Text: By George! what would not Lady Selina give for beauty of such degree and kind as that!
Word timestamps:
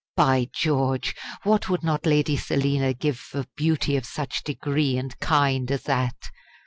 By 0.15 0.49
George! 0.51 1.13
what 1.43 1.69
would 1.69 1.83
not 1.83 2.07
Lady 2.07 2.35
Selina 2.35 2.91
give 2.91 3.19
for 3.19 3.45
beauty 3.55 3.95
of 3.95 4.03
such 4.07 4.43
degree 4.43 4.97
and 4.97 5.15
kind 5.19 5.69
as 5.69 5.83
that! 5.83 6.31